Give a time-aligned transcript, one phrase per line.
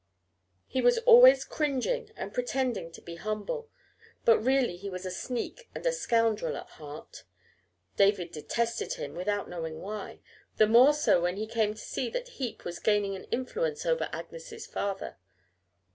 [0.65, 3.69] He was always cringing and pretending to be humble,
[4.25, 7.23] but really he was a sneak and a scoundrel at heart.
[7.97, 10.21] David detested him without knowing why,
[10.57, 14.09] the more so when he came to see that Heep was gaining an influence over
[14.11, 15.17] Agnes's father.